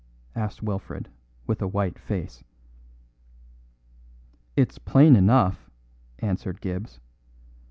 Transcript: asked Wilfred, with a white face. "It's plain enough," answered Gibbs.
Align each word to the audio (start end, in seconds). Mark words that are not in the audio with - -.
asked 0.35 0.63
Wilfred, 0.63 1.09
with 1.45 1.61
a 1.61 1.67
white 1.67 1.99
face. 1.99 2.43
"It's 4.55 4.79
plain 4.79 5.15
enough," 5.15 5.69
answered 6.17 6.59
Gibbs. 6.59 6.99